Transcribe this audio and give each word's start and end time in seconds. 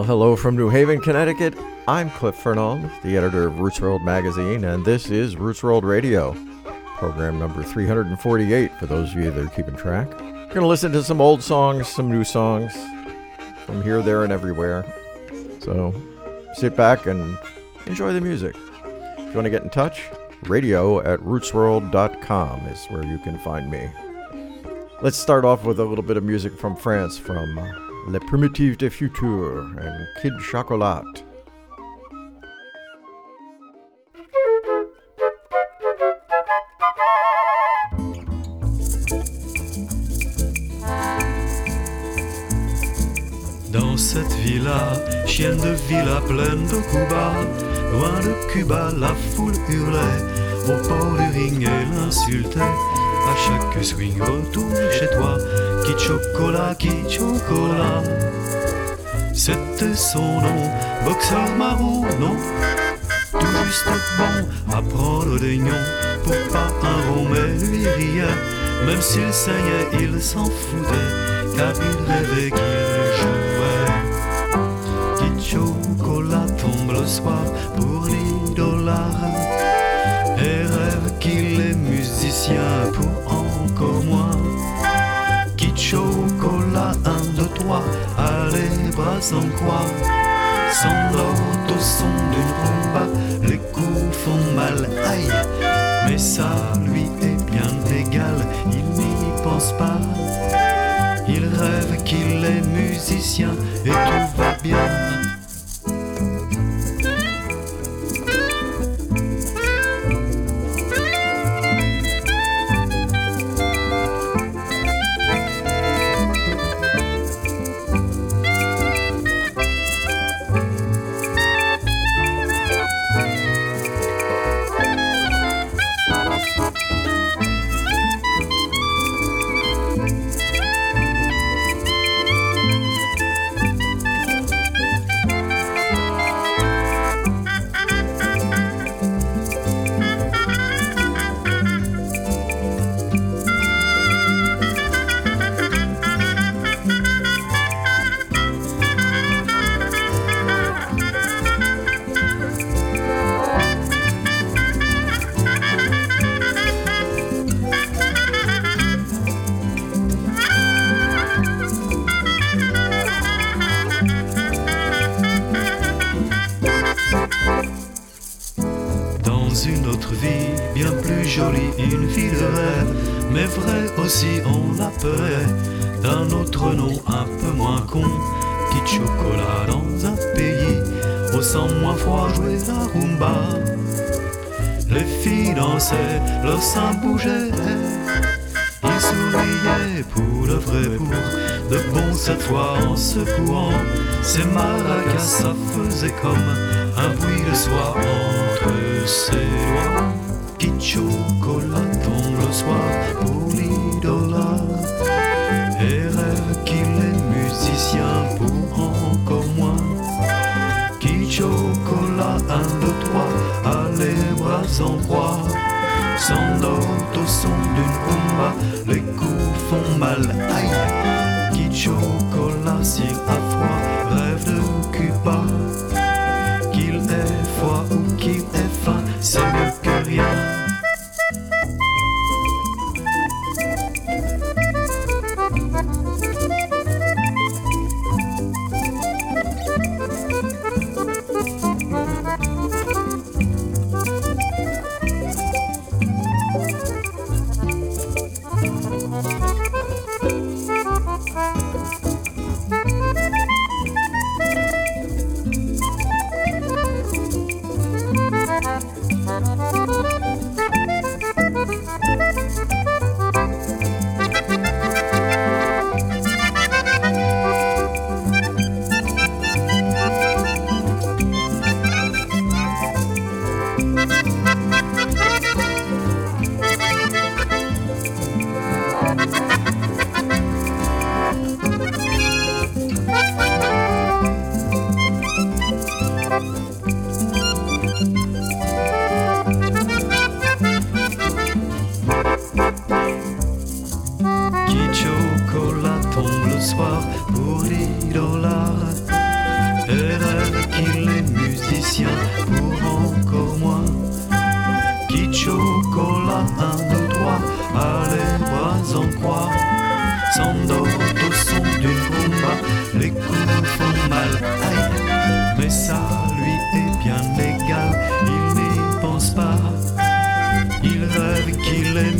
Well, 0.00 0.06
hello 0.06 0.34
from 0.34 0.56
New 0.56 0.70
Haven, 0.70 0.98
Connecticut. 0.98 1.54
I'm 1.86 2.08
Cliff 2.08 2.34
Furnald, 2.34 2.90
the 3.02 3.18
editor 3.18 3.46
of 3.46 3.60
Roots 3.60 3.82
World 3.82 4.00
magazine, 4.00 4.64
and 4.64 4.82
this 4.82 5.10
is 5.10 5.36
Roots 5.36 5.62
World 5.62 5.84
Radio, 5.84 6.34
program 6.96 7.38
number 7.38 7.62
348 7.62 8.72
for 8.78 8.86
those 8.86 9.12
of 9.12 9.18
you 9.18 9.30
that 9.30 9.44
are 9.44 9.50
keeping 9.50 9.76
track. 9.76 10.08
We're 10.18 10.54
going 10.54 10.62
to 10.62 10.66
listen 10.66 10.90
to 10.92 11.02
some 11.02 11.20
old 11.20 11.42
songs, 11.42 11.86
some 11.86 12.10
new 12.10 12.24
songs 12.24 12.74
from 13.66 13.82
here, 13.82 14.00
there, 14.00 14.24
and 14.24 14.32
everywhere. 14.32 14.86
So 15.58 15.94
sit 16.54 16.74
back 16.74 17.04
and 17.04 17.36
enjoy 17.84 18.14
the 18.14 18.22
music. 18.22 18.56
If 18.56 19.18
you 19.18 19.34
want 19.34 19.44
to 19.44 19.50
get 19.50 19.64
in 19.64 19.68
touch, 19.68 20.08
radio 20.44 21.00
at 21.00 21.20
rootsworld.com 21.20 22.60
is 22.68 22.86
where 22.86 23.04
you 23.04 23.18
can 23.18 23.38
find 23.40 23.70
me. 23.70 23.90
Let's 25.02 25.18
start 25.18 25.44
off 25.44 25.64
with 25.64 25.78
a 25.78 25.84
little 25.84 26.04
bit 26.04 26.16
of 26.16 26.24
music 26.24 26.58
from 26.58 26.74
France 26.74 27.18
from 27.18 27.89
Les 28.08 28.18
Primitives 28.18 28.76
de 28.76 28.88
Futur 28.88 29.64
and 29.78 30.20
Kid 30.20 30.32
Chocolat. 30.40 31.04
Dans 43.72 43.96
cette 43.96 44.32
villa, 44.32 44.92
chienne 45.26 45.58
de 45.58 45.74
villa 45.88 46.20
pleine 46.26 46.66
de 46.66 46.80
Cuba, 46.90 47.32
loin 47.92 48.20
de 48.20 48.50
Cuba, 48.50 48.90
la 48.98 49.14
foule 49.14 49.54
hurlait, 49.68 50.00
au 50.66 50.88
bord 50.88 51.12
du 51.12 51.38
ring 51.38 51.68
elle 51.68 52.08
insultait, 52.08 52.60
à 52.60 53.36
chaque 53.36 53.84
swing 53.84 54.20
retourne 54.20 54.90
chez 54.90 55.08
toi, 55.10 55.36
qui 55.96 56.04
chocolat, 56.04 56.74
qui 56.78 56.90
chocolat. 57.08 58.02
C'était 59.32 59.94
son 59.94 60.40
nom, 60.40 60.70
boxeur 61.04 61.48
marron, 61.56 62.02
non 62.20 62.36
Tout 63.32 63.46
juste 63.64 63.86
bon 64.18 64.76
à 64.76 64.82
prendre 64.82 65.38
des 65.38 65.58
pour 66.24 66.34
pas 66.52 66.70
un 66.82 67.12
rond, 67.12 67.26
mais 67.30 67.58
lui 67.66 67.86
riait. 67.88 68.38
Même 68.86 69.00
s'il 69.00 69.32
saignait, 69.32 69.88
il 70.00 70.20
s'en 70.20 70.44
foutait, 70.44 71.56
car 71.56 71.72
il 71.74 71.96
rêvait 72.10 72.50
qu'il 72.50 73.06
jouait. 73.18 73.90
Qui 75.18 75.50
chocolat 75.50 76.46
tombe 76.58 76.92
le 76.92 77.06
soir 77.06 77.44
deux, 87.70 87.76
trois, 87.76 87.82
allez, 88.18 88.92
bras 88.96 89.20
en 89.32 89.48
croix. 89.56 89.86
Sanglote 90.72 91.70
au 91.70 91.80
son 91.80 92.06
d'une 92.32 92.52
rumba, 92.62 93.06
les 93.42 93.58
coups 93.58 94.16
font 94.16 94.54
mal, 94.54 94.88
aïe. 95.06 95.30
Mais 96.06 96.18
ça 96.18 96.50
lui 96.84 97.02
est 97.22 97.50
bien 97.50 97.96
égal, 97.96 98.36
il 98.72 98.84
n'y 98.84 99.42
pense 99.42 99.72
pas. 99.72 99.98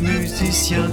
Musicien 0.03 0.91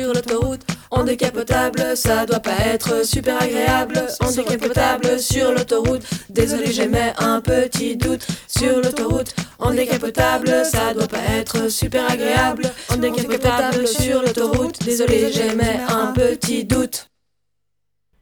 sur 0.00 0.14
l'autoroute. 0.14 0.62
On 0.90 1.06
est 1.06 1.16
capotable, 1.16 1.96
ça 1.96 2.24
doit 2.24 2.40
pas 2.40 2.58
être 2.66 3.04
super 3.04 3.40
agréable. 3.42 4.06
On 4.22 4.30
est 4.30 4.44
capotable 4.44 5.18
sur 5.18 5.52
l'autoroute. 5.52 6.02
Désolé, 6.30 6.72
jamais 6.72 7.12
un 7.18 7.40
petit 7.40 7.96
doute 7.96 8.26
sur 8.48 8.76
l'autoroute. 8.80 9.34
On 9.58 9.72
est 9.74 9.86
capotable, 9.86 10.64
ça 10.64 10.94
doit 10.94 11.06
pas 11.06 11.22
être 11.38 11.68
super 11.68 12.10
agréable. 12.10 12.64
On 12.90 13.02
est 13.02 13.12
capotable 13.12 13.86
sur 13.86 14.22
l'autoroute. 14.22 14.82
Désolé, 14.82 15.32
jamais 15.32 15.80
un 15.88 16.12
petit 16.12 16.64
doute. 16.64 17.10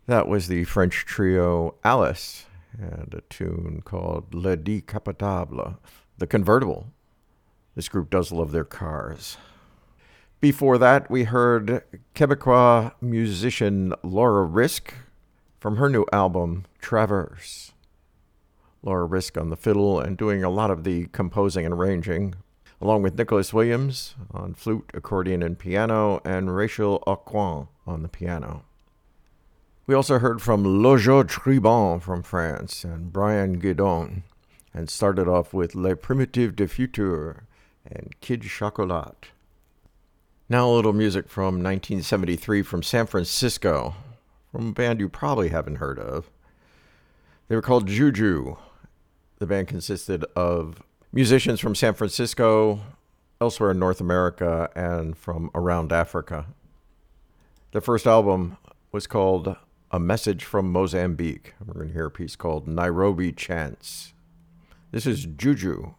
That 0.08 0.26
was 0.26 0.49
the 0.49 0.64
French 0.64 1.04
trio 1.06 1.75
Alice 1.85 2.47
and 2.80 3.14
a 3.14 3.20
tune 3.28 3.82
called 3.85 4.25
Le 4.32 4.56
Decapotable, 4.56 5.76
the 6.18 6.26
convertible. 6.26 6.87
This 7.76 7.88
group 7.88 8.11
does 8.11 8.32
love 8.32 8.50
their 8.50 8.64
cars. 8.64 9.37
Before 10.40 10.78
that, 10.78 11.11
we 11.11 11.25
heard 11.25 11.83
Quebecois 12.14 12.92
musician 13.00 13.92
Laura 14.04 14.45
Risk 14.45 14.95
from 15.59 15.78
her 15.78 15.88
new 15.88 16.07
album, 16.12 16.64
Traverse. 16.80 17.73
Laura 18.80 19.04
Risk 19.04 19.37
on 19.37 19.50
the 19.50 19.57
fiddle 19.57 19.99
and 19.99 20.16
doing 20.16 20.45
a 20.45 20.49
lot 20.49 20.71
of 20.71 20.85
the 20.85 21.07
composing 21.07 21.64
and 21.64 21.75
arranging, 21.75 22.37
along 22.80 23.02
with 23.02 23.18
Nicholas 23.18 23.52
Williams 23.52 24.14
on 24.30 24.54
flute, 24.54 24.88
accordion, 24.95 25.42
and 25.42 25.59
piano, 25.59 26.21
and 26.25 26.54
Rachel 26.54 27.02
Aucoin 27.04 27.66
on 27.85 28.02
the 28.02 28.09
piano. 28.09 28.62
We 29.88 29.95
also 29.97 30.21
heard 30.21 30.40
from 30.40 30.62
Lo'Jo 30.62 31.25
Tribon 31.25 32.00
from 32.00 32.23
France 32.23 32.85
and 32.85 33.12
Brian 33.12 33.59
Guidon, 33.59 34.23
and 34.73 34.88
started 34.88 35.26
off 35.26 35.52
with 35.52 35.75
Les 35.75 35.97
Primitifs 35.97 36.54
du 36.54 36.68
Futur 36.68 37.42
and 37.85 38.14
Kid 38.21 38.42
Chocolat. 38.42 39.30
Now 40.50 40.67
a 40.67 40.73
little 40.73 40.95
music 40.95 41.28
from 41.28 41.62
1973 41.62 42.62
from 42.62 42.83
San 42.83 43.05
Francisco, 43.05 43.95
from 44.50 44.69
a 44.69 44.73
band 44.73 44.99
you 44.99 45.11
probably 45.11 45.50
haven't 45.50 45.76
heard 45.76 45.99
of. 45.99 46.31
They 47.49 47.55
were 47.55 47.61
called 47.61 47.87
Juju. 47.87 48.57
The 49.40 49.47
band 49.47 49.69
consisted 49.69 50.25
of 50.35 50.83
musicians 51.12 51.61
from 51.61 51.75
San 51.75 51.93
Francisco, 51.93 52.81
elsewhere 53.43 53.73
in 53.73 53.78
North 53.78 54.00
America, 54.00 54.71
and 54.75 55.19
from 55.19 55.50
around 55.55 55.93
Africa. 55.93 56.47
The 57.73 57.83
first 57.83 58.07
album 58.07 58.57
was 58.90 59.07
called 59.07 59.55
a 59.90 60.00
message 60.00 60.45
from 60.45 60.73
Mozambique. 60.73 61.52
We're 61.62 61.75
going 61.75 61.88
to 61.88 61.93
hear 61.93 62.07
a 62.07 62.11
piece 62.11 62.37
called 62.37 62.67
Nairobi 62.67 63.33
Chants. 63.33 64.14
This 64.93 65.05
is 65.05 65.26
Juju. 65.26 65.93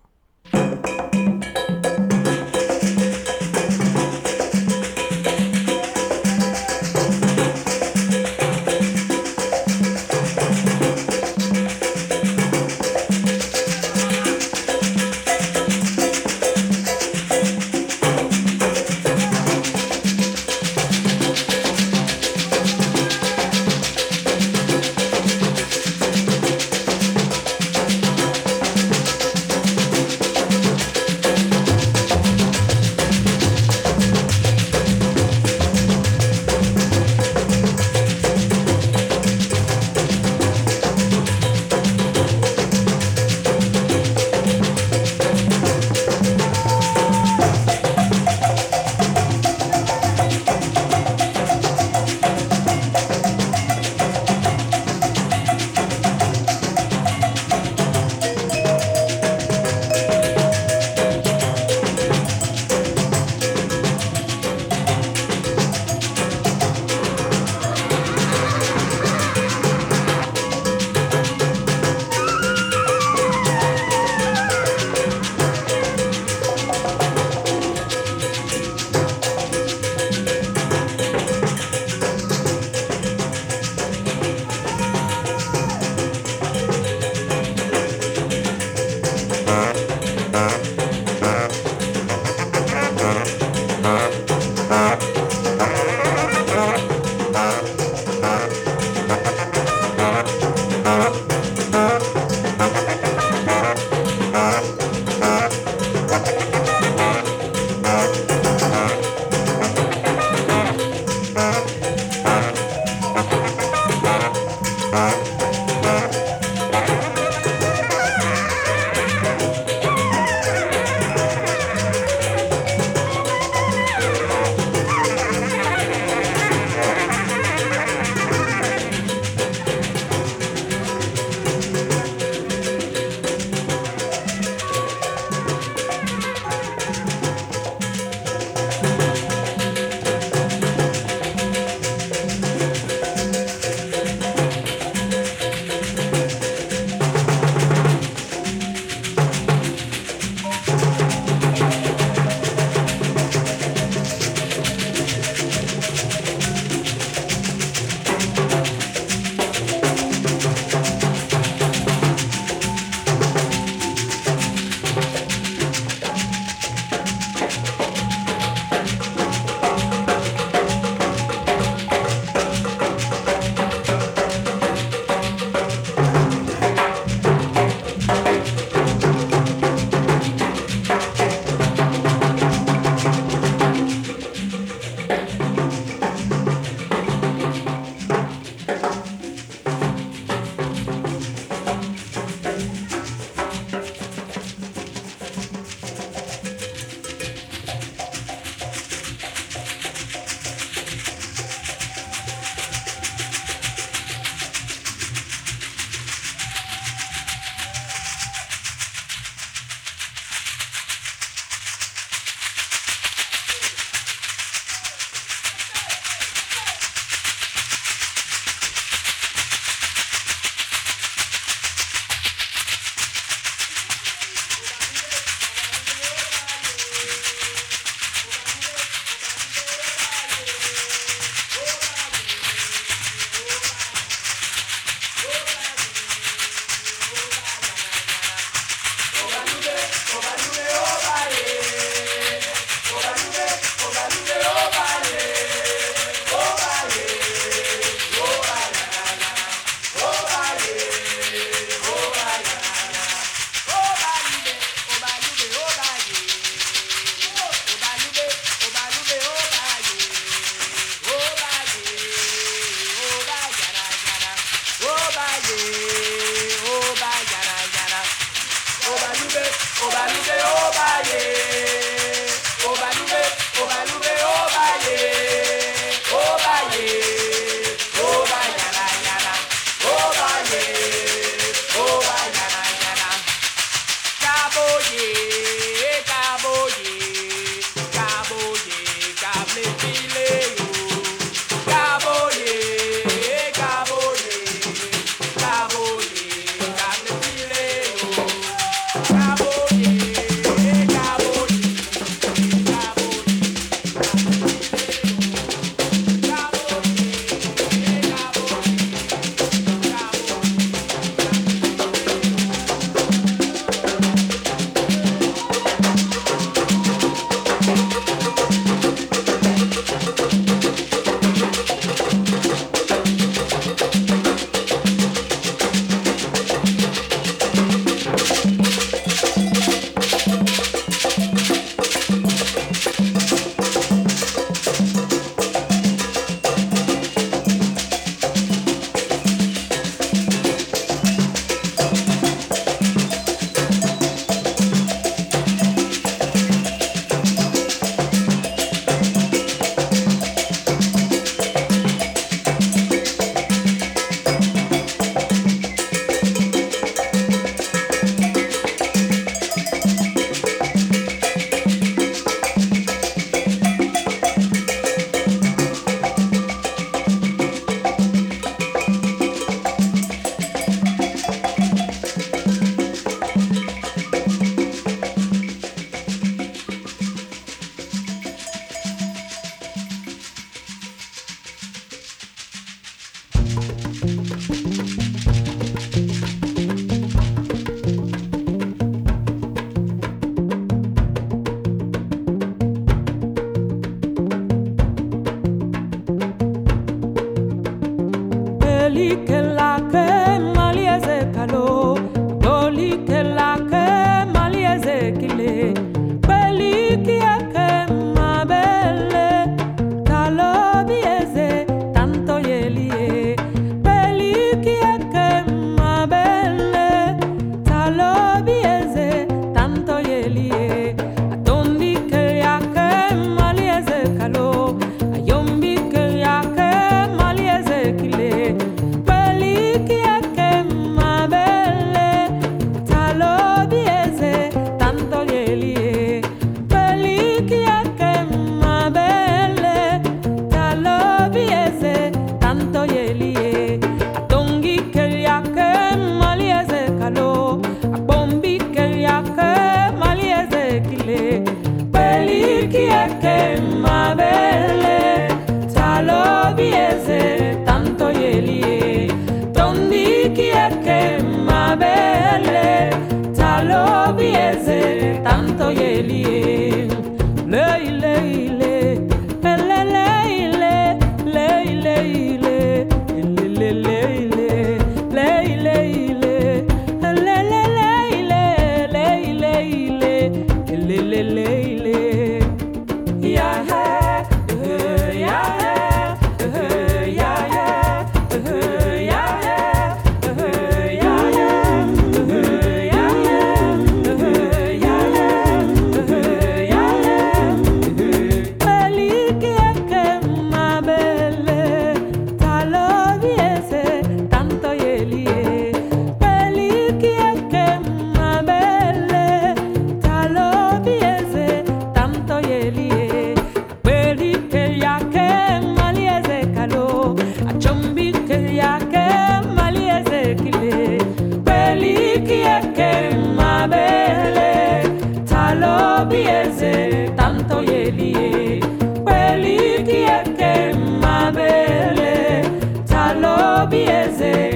prazer. 534.10 534.49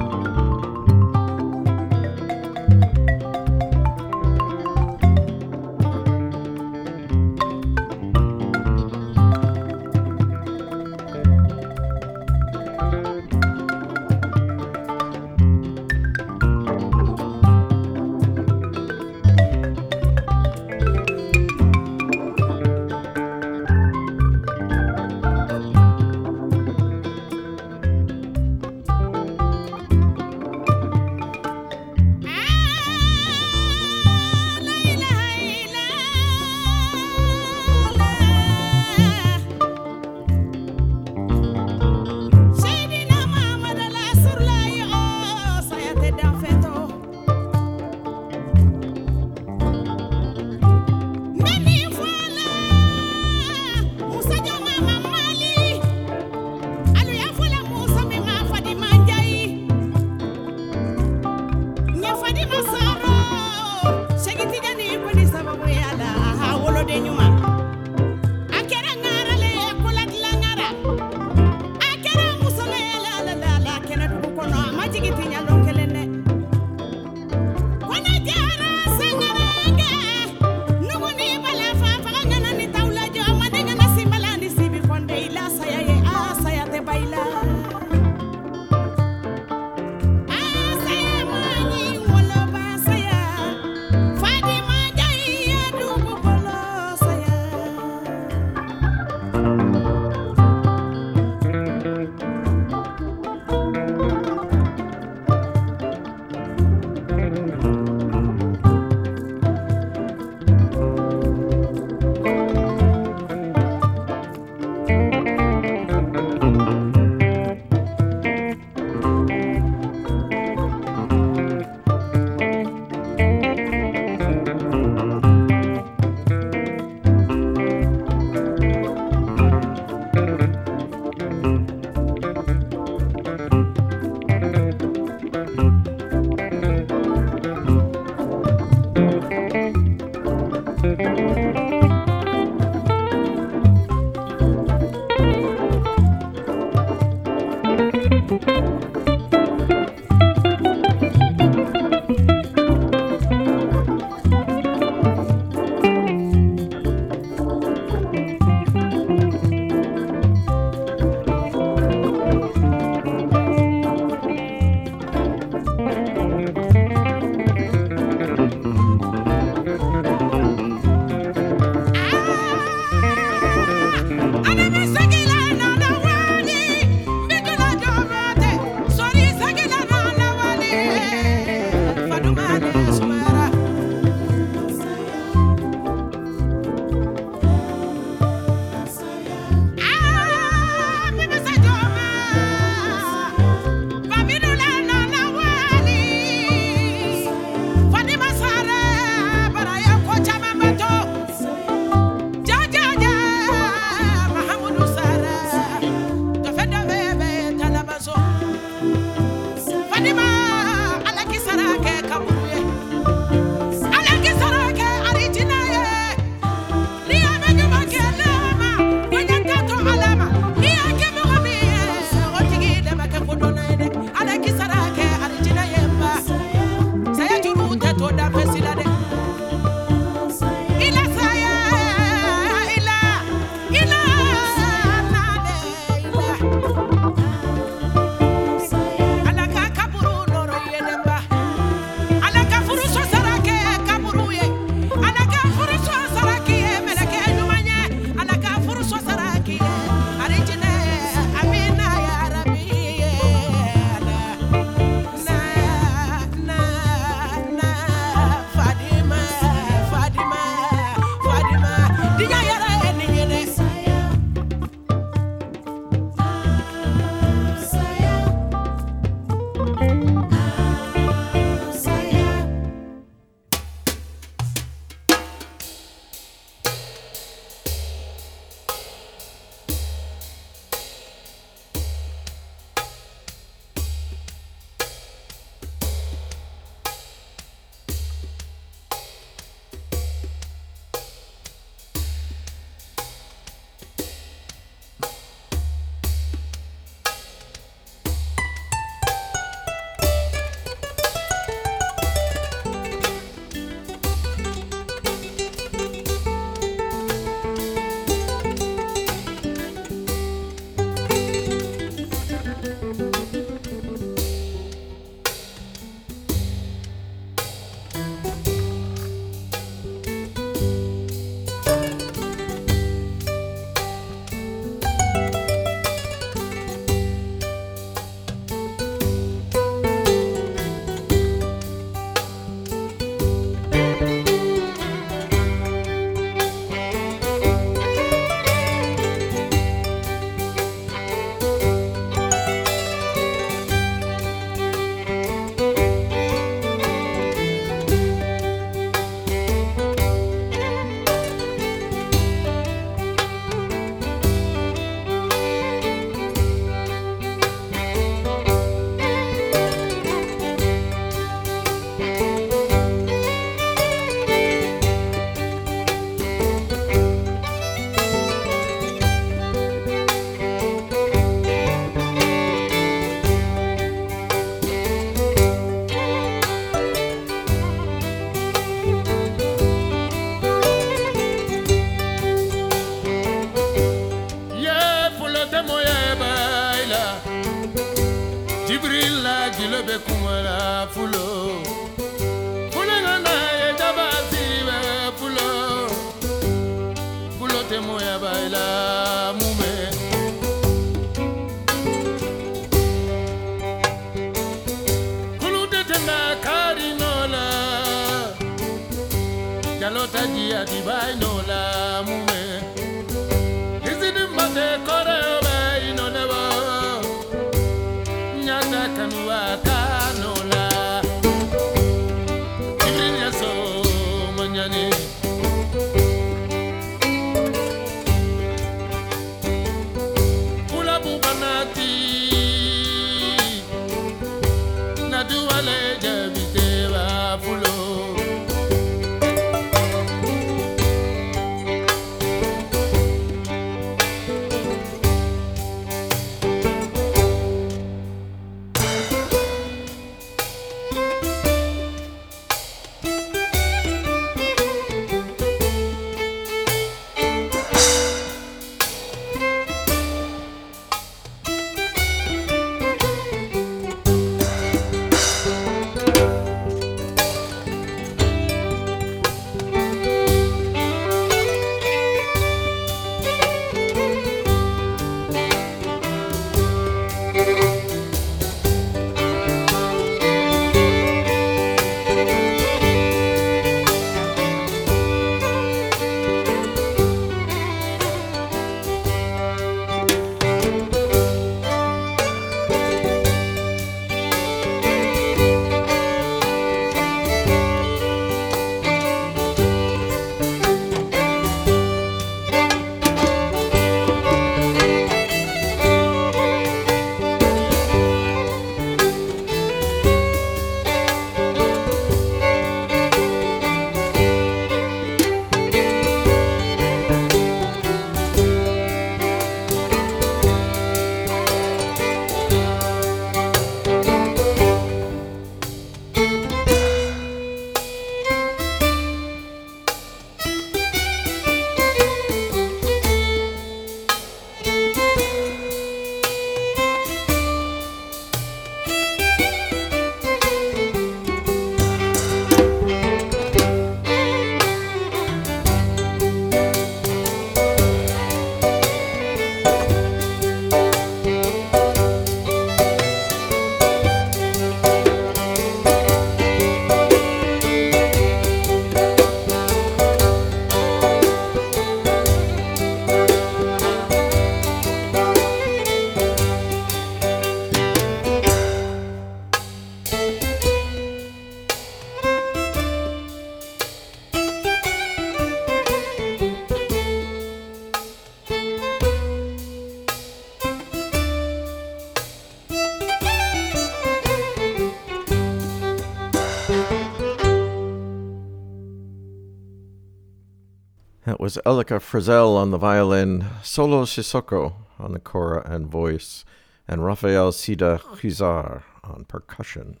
That 591.30 591.38
was 591.38 591.60
Ellika 591.64 592.00
Frisell 592.00 592.56
on 592.56 592.72
the 592.72 592.76
violin, 592.76 593.46
Solo 593.62 594.02
Sissoko 594.02 594.72
on 594.98 595.12
the 595.12 595.20
kora 595.20 595.62
and 595.64 595.86
voice, 595.86 596.44
and 596.88 597.04
Rafael 597.04 597.52
Sida 597.52 598.00
Huizar 598.00 598.82
on 599.04 599.26
percussion. 599.26 600.00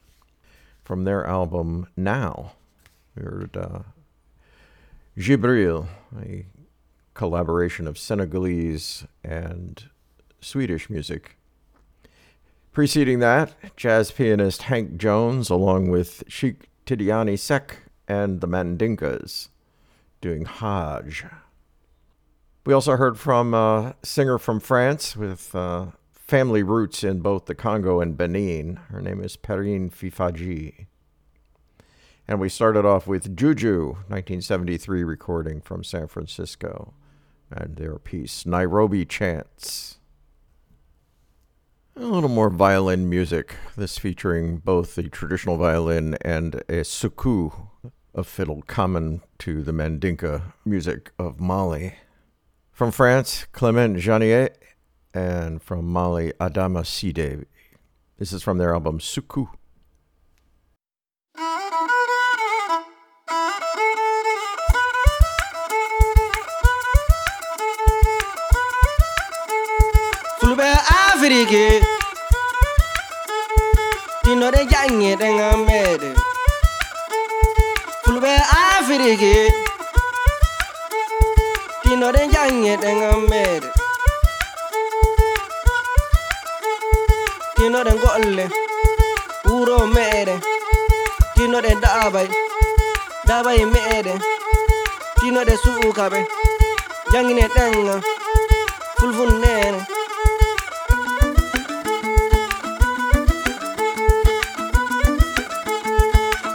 From 0.82 1.04
their 1.04 1.24
album 1.24 1.86
Now, 1.96 2.54
we 3.14 3.22
heard 3.22 3.56
uh, 3.56 3.78
Jibril, 5.16 5.86
a 6.20 6.46
collaboration 7.14 7.86
of 7.86 7.96
Senegalese 7.96 9.06
and 9.22 9.84
Swedish 10.40 10.90
music. 10.90 11.36
Preceding 12.72 13.20
that, 13.20 13.54
jazz 13.76 14.10
pianist 14.10 14.62
Hank 14.62 14.96
Jones, 14.96 15.48
along 15.48 15.90
with 15.90 16.24
Cheick 16.28 16.62
Tidiane 16.86 17.38
Seck 17.38 17.84
and 18.08 18.40
the 18.40 18.48
Mandinkas 18.48 19.46
doing 20.20 20.44
Hajj. 20.44 21.24
We 22.66 22.74
also 22.74 22.96
heard 22.96 23.18
from 23.18 23.54
a 23.54 23.94
singer 24.02 24.38
from 24.38 24.60
France 24.60 25.16
with 25.16 25.54
uh, 25.54 25.86
family 26.12 26.62
roots 26.62 27.02
in 27.02 27.20
both 27.20 27.46
the 27.46 27.54
Congo 27.54 28.00
and 28.00 28.16
Benin. 28.16 28.76
Her 28.90 29.00
name 29.00 29.22
is 29.22 29.36
Perrine 29.36 29.90
Fifadji. 29.90 30.86
And 32.28 32.38
we 32.38 32.48
started 32.48 32.84
off 32.84 33.06
with 33.06 33.36
Juju, 33.36 33.86
1973 34.06 35.02
recording 35.02 35.60
from 35.60 35.82
San 35.82 36.06
Francisco, 36.06 36.94
and 37.50 37.74
their 37.76 37.98
piece, 37.98 38.46
Nairobi 38.46 39.04
Chants. 39.04 39.98
A 41.96 42.02
little 42.04 42.28
more 42.28 42.50
violin 42.50 43.10
music, 43.10 43.56
this 43.76 43.98
featuring 43.98 44.58
both 44.58 44.94
the 44.94 45.08
traditional 45.08 45.56
violin 45.56 46.16
and 46.20 46.54
a 46.68 46.82
suku, 46.84 47.68
a 48.20 48.24
fiddle 48.24 48.60
common 48.66 49.22
to 49.38 49.62
the 49.62 49.72
Mandinka 49.72 50.52
music 50.66 51.10
of 51.18 51.40
Mali. 51.40 51.94
From 52.70 52.90
France, 52.92 53.46
Clement 53.52 53.96
Janinet, 53.96 54.56
and 55.14 55.62
from 55.62 55.86
Mali, 55.86 56.30
Adama 56.38 56.84
Side. 56.84 57.46
This 58.18 58.34
is 58.34 58.42
from 58.42 58.58
their 58.58 58.74
album 58.74 58.98
Suku. 58.98 59.48
fulɓe 70.40 70.68
afrique 71.04 71.64
tinoɗe 74.22 74.60
janŋeɗe 74.70 75.28
gammeɗe 75.38 75.69
phi 78.90 78.98
đi 78.98 79.16
kì 79.16 79.48
Thì 81.84 81.96
nó 81.96 82.12
đến 82.12 82.30
danh 82.32 82.62
nghe 82.62 82.76
đang 82.76 83.00
ngâm 83.00 83.26
mệt 83.30 83.60
Thì 87.56 87.68
nó 87.68 87.84
đang 87.84 87.96
gọi 87.96 88.20
lên 88.20 88.48
Uro 89.50 89.78
mẹ 89.94 90.24
đen 90.24 90.38
Thì 91.36 91.46
nó 91.46 91.60
đang 91.60 91.80
đa 91.80 92.10
bay 92.10 92.28
Đa 93.26 93.42
bay 93.42 93.64
mẹ 93.64 94.02
đen 94.02 94.18
Thì 95.20 95.30
nó 95.30 95.44
đang 95.44 95.56
su 95.64 95.92
cà 95.92 96.08
bay 96.08 96.22
Yang 97.14 97.36
đang 97.54 98.00
Full 98.96 99.12
full 99.12 99.40
nè 99.40 99.72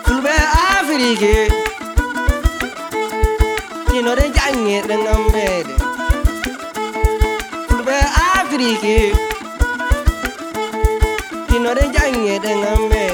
Full 0.06 0.22
be 0.24 0.32
Afrika 0.72 1.55
no 4.06 4.14
e 4.14 4.16
de 4.16 4.30
jange 4.38 4.82
de. 4.88 4.96
Ngambede 4.98 5.74
be 7.86 7.98
afriki 8.38 9.00
ino 11.56 11.72
de 11.78 11.86
jange 11.96 12.36
de 12.44 12.52
ngambede 12.62 13.05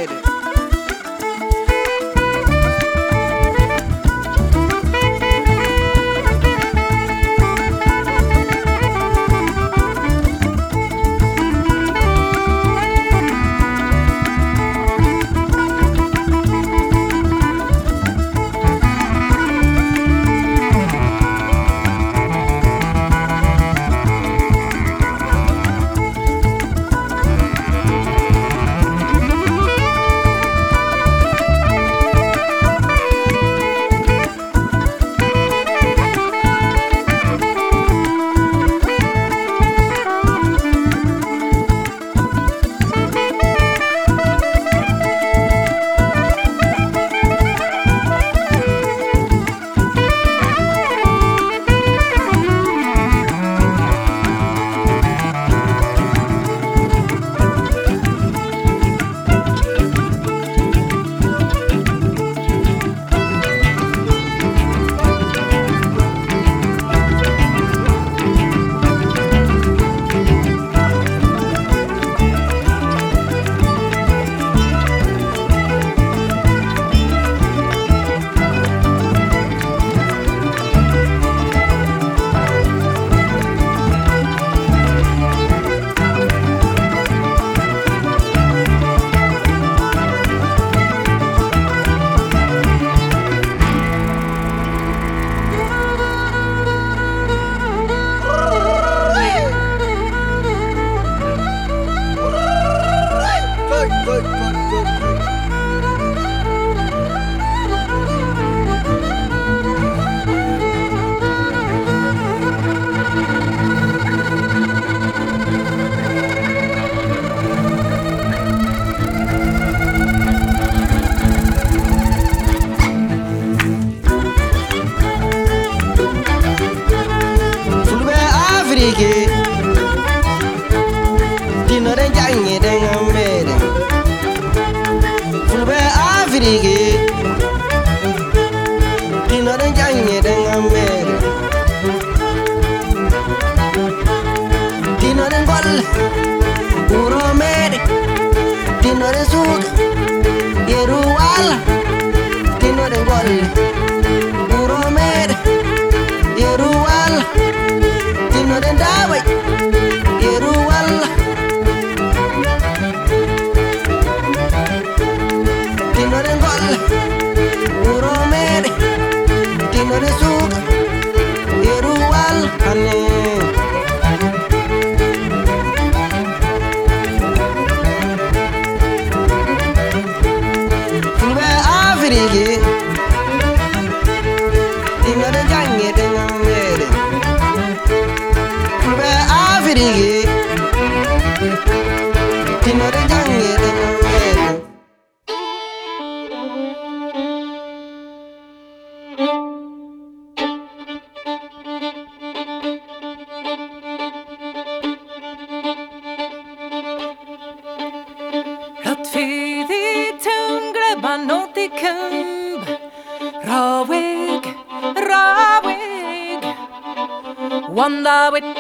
the 218.04 218.30
good, 218.32 218.51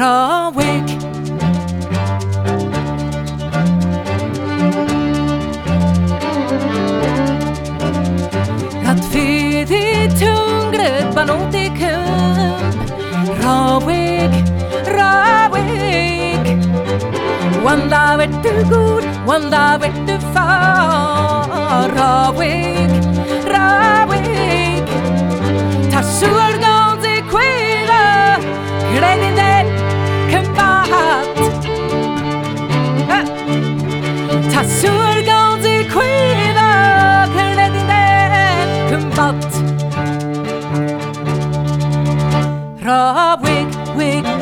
awake. 0.00 0.98
Att 8.86 9.04
fyri 9.12 10.10
tungret 10.20 11.14
var 11.14 11.26
nótt 11.26 11.54
í 11.54 11.68
kump 11.76 12.48
Rávik, 13.42 14.34
rávik 14.86 16.46
Vanda 17.64 18.16
te 18.42 18.62
goed, 18.70 19.04
vanda 19.26 19.78
vettu 19.78 20.18
fá 20.34 20.48
Rávik, 21.96 22.92
Rawik, 23.52 24.88
Tassu 25.92 26.26
er 26.26 26.58
gáði 26.62 27.08
Wig, 42.88 43.36
wig, 43.42 43.68
wig, 43.96 44.37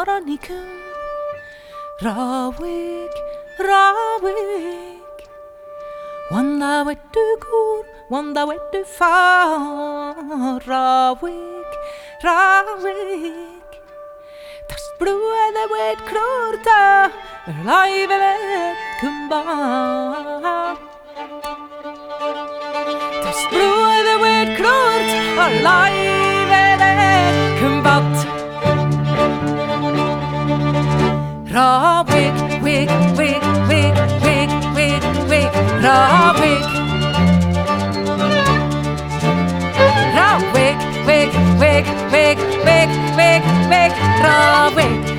Waranikum. 0.00 0.68
Rawig, 2.00 3.14
rawig. 3.68 5.18
Wanda 6.32 6.72
wetu 6.88 7.24
gŵr, 7.42 7.84
wanda 8.08 8.46
wetu 8.48 8.80
ffa. 8.94 9.12
Rawig, 10.70 11.70
rawig. 12.24 13.68
Tas 14.70 14.86
brwedd 15.02 15.60
y 15.64 15.68
wed 15.74 16.00
crwr 16.08 16.56
ta, 16.64 16.80
yr 17.52 17.62
lai 17.68 18.08
feled 18.08 18.82
cymba. 19.04 19.44
Tas 23.20 23.46
brwedd 23.52 24.12
y 24.16 24.18
wed 24.24 24.56
crwr 24.56 25.08
ta, 25.12 25.24
yr 25.44 25.64
lai 25.68 25.96
feled 26.48 27.58
cymbat. 27.60 28.39
Rawig, 31.50 32.62
wig, 32.62 32.88
wig, 33.16 33.42
wig, 33.66 33.94
wig, 34.22 34.50
wig, 34.76 35.02
wig 35.28 35.50
Rawig 35.82 36.62
Rawig, 40.14 40.76
wig, 41.06 41.32
wig, 41.58 41.86
wig, 42.12 42.38
wig, 42.64 42.90
wig, 43.16 43.42
wig 43.68 43.92
Rawig 44.22 45.09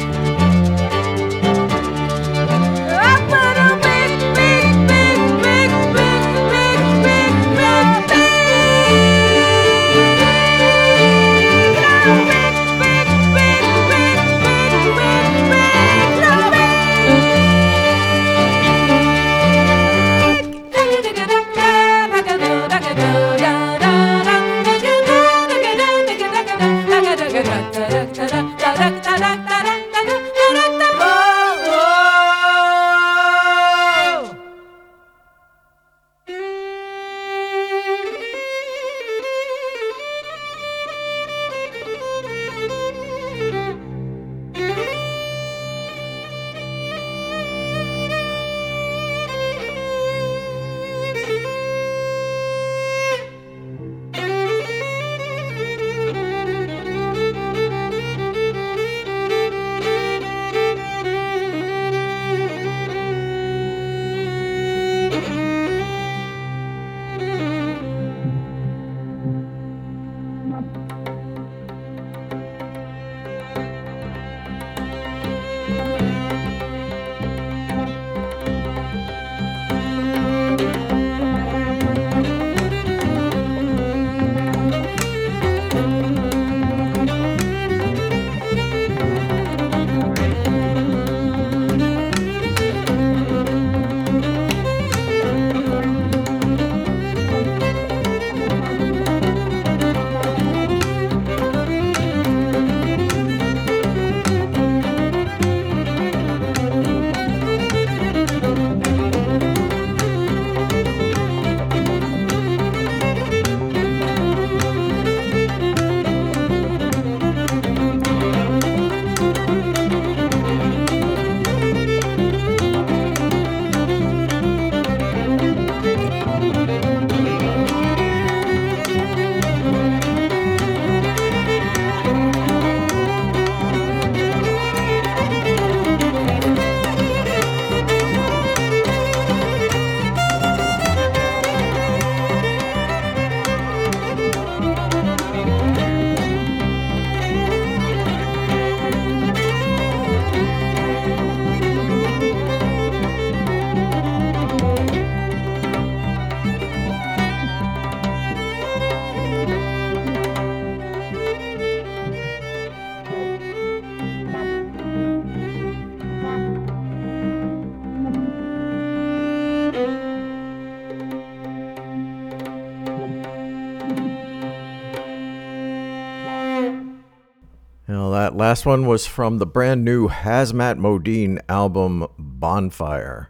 last 178.42 178.66
one 178.66 178.88
was 178.88 179.06
from 179.06 179.38
the 179.38 179.46
brand 179.46 179.86
new 179.86 180.10
Hazmat 180.10 180.80
Modine 180.80 181.39
album 181.48 182.08
Bonfire, 182.18 183.30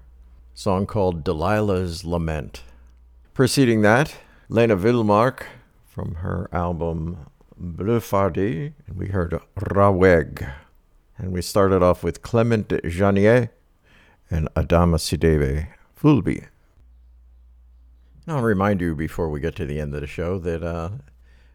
song 0.54 0.86
called 0.86 1.26
Delilah's 1.26 2.06
Lament. 2.06 2.64
Preceding 3.34 3.82
that, 3.82 4.16
Lena 4.48 4.78
Willemark 4.78 5.44
from 5.86 6.16
her 6.16 6.48
album 6.54 7.30
Bleufardi, 7.62 8.72
and 8.88 8.96
we 8.96 9.08
heard 9.08 9.38
Raweg. 9.60 10.50
And 11.18 11.34
we 11.34 11.42
started 11.42 11.84
off 11.84 12.06
with 12.06 12.22
Clement 12.22 12.70
Janinet 12.70 13.50
and 14.30 14.48
Adama 14.56 14.96
Sidibe 14.96 15.68
Fulbi. 16.02 16.48
I'll 18.28 18.42
remind 18.42 18.80
you 18.80 18.96
before 18.96 19.30
we 19.30 19.42
get 19.42 19.58
to 19.58 19.66
the 19.66 19.82
end 19.82 19.94
of 19.94 20.00
the 20.00 20.08
show 20.08 20.40
that 20.40 20.64
uh, 20.64 20.92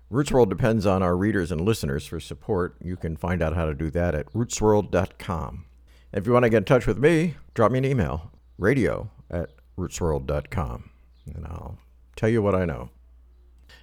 Roots 0.09 0.31
World 0.31 0.51
depends 0.51 0.87
on 0.87 1.03
our 1.03 1.17
readers 1.17 1.51
and 1.51 1.61
listeners 1.61 2.07
for 2.07 2.21
support. 2.21 2.77
You 2.81 2.97
can 2.97 3.17
find 3.17 3.43
out 3.43 3.57
how 3.57 3.67
to 3.67 3.75
do 3.75 3.91
that 3.91 4.15
at 4.15 4.33
rootsworld.com. 4.33 5.65
If 6.13 6.27
you 6.27 6.33
want 6.33 6.45
to 6.45 6.51
get 6.51 6.59
in 6.59 6.65
touch 6.65 6.87
with 6.87 6.99
me, 6.99 7.35
drop 7.55 7.73
me 7.73 7.79
an 7.79 7.85
email 7.85 8.31
radio 8.57 9.11
at 9.31 9.51
rootsworld.com, 9.77 10.91
and 11.35 11.47
I'll 11.47 11.79
tell 12.15 12.29
you 12.29 12.41
what 12.41 12.55
I 12.55 12.65
know. 12.65 12.91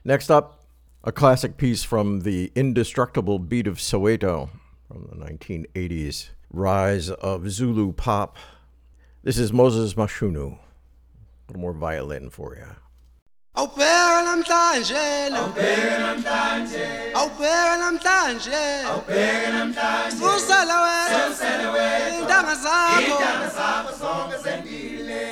Next 0.06 0.32
up, 0.32 0.64
a 1.04 1.12
classic 1.12 1.58
piece 1.58 1.84
from 1.84 2.22
the 2.22 2.52
indestructible 2.56 3.38
beat 3.38 3.68
of 3.68 3.78
Soweto 3.78 4.50
from 4.88 5.08
the 5.10 5.18
1980s 5.18 6.30
rise 6.50 7.10
of 7.10 7.52
Zulu 7.52 7.92
pop. 7.92 8.38
This 9.24 9.38
is 9.38 9.52
Moses 9.52 9.96
Mchunu. 9.96 10.54
A 10.54 10.58
little 11.48 11.62
more 11.62 11.74
violin 11.74 12.30
for 12.30 12.56
you. 12.56 12.83
Awubheka 13.56 14.24
namhlanje 14.26 15.06
awubheka 15.38 15.98
namhlanje 16.06 16.86
awubheka 17.16 17.76
namhlanje 17.84 18.62
awubheka 18.90 19.50
namhlanje 19.58 20.18
Susela 20.18 20.78
wena 20.84 21.20
susela 21.30 21.68
wena 21.74 22.18
intanga 22.18 22.56
zakho 22.64 23.02
intanga 23.12 23.50
zakho 23.58 23.92
sonke 24.02 24.38
sendile 24.44 25.24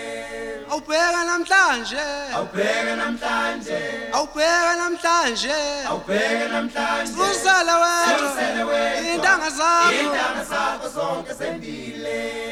Awubheka 0.70 1.22
namhlanje 1.30 2.06
awubheka 2.38 2.94
namhlanje 3.02 3.80
awubheka 4.14 4.74
namhlanje 4.82 5.60
awubheka 5.90 6.46
namhlanje 6.54 7.14
Susela 7.18 7.76
wena 7.84 8.18
susela 8.22 8.66
wena 8.70 9.14
intanga 9.14 9.50
zakho 9.50 10.00
intanga 10.04 10.44
zakho 10.52 10.88
sonke 10.96 11.34
sendile 11.40 12.51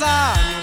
kodwa 0.00 0.59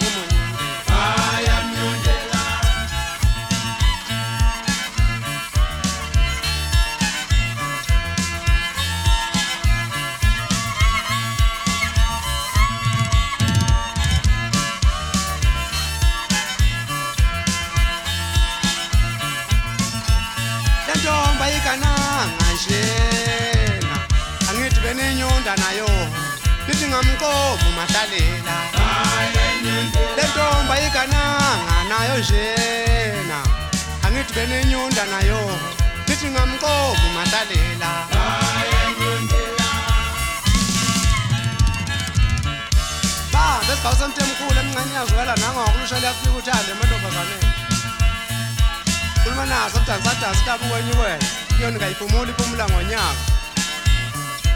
iyona 51.60 51.72
ningayipumula 51.72 52.32
iphumula 52.32 52.66
ngonyaka 52.70 53.24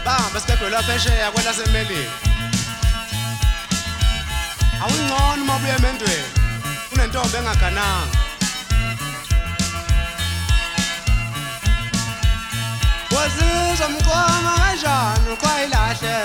bahamba 0.04 0.40
sikadolwa 0.40 0.82
kwelasemelini 1.32 2.10
awungcono 4.82 5.42
uma 5.42 5.56
ubuya 5.56 5.76
emendweni 5.76 6.28
unentombi 6.92 7.36
engagananga 7.36 8.18
wazizwa 13.14 13.88
mkoma 13.88 14.52
kanjani 14.82 15.36
kwayilahle 15.36 16.16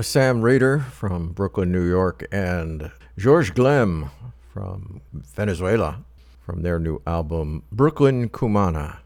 was 0.00 0.06
Sam 0.06 0.40
Reider 0.40 0.82
from 0.82 1.32
Brooklyn, 1.32 1.70
New 1.70 1.86
York, 1.86 2.26
and 2.32 2.90
George 3.18 3.52
Glem 3.52 4.08
from 4.50 5.02
Venezuela 5.12 6.02
from 6.40 6.62
their 6.62 6.78
new 6.78 7.02
album, 7.06 7.64
Brooklyn 7.70 8.30
Cumana. 8.30 9.00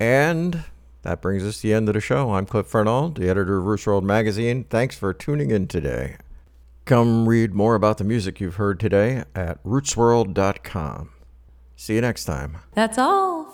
And 0.00 0.64
that 1.02 1.22
brings 1.22 1.44
us 1.44 1.60
to 1.60 1.68
the 1.68 1.74
end 1.74 1.88
of 1.88 1.94
the 1.94 2.00
show. 2.00 2.32
I'm 2.32 2.44
Cliff 2.44 2.66
Furnald, 2.66 3.14
the 3.14 3.28
editor 3.28 3.58
of 3.58 3.66
Roots 3.66 3.86
World 3.86 4.02
Magazine. 4.02 4.64
Thanks 4.64 4.98
for 4.98 5.14
tuning 5.14 5.52
in 5.52 5.68
today. 5.68 6.16
Come 6.86 7.28
read 7.28 7.54
more 7.54 7.76
about 7.76 7.98
the 7.98 8.04
music 8.04 8.40
you've 8.40 8.56
heard 8.56 8.80
today 8.80 9.22
at 9.32 9.62
rootsworld.com. 9.62 11.10
See 11.76 11.94
you 11.94 12.00
next 12.00 12.24
time. 12.24 12.56
That's 12.74 12.98
all. 12.98 13.44